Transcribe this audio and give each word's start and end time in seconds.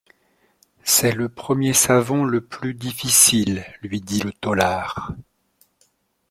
C'est 0.83 1.11
le 1.11 1.29
premier 1.29 1.73
savon 1.73 2.23
le 2.25 2.41
plus 2.43 2.73
difficile, 2.73 3.63
lui 3.83 4.01
dit 4.01 4.21
le 4.21 4.33
tôlard. 4.33 5.13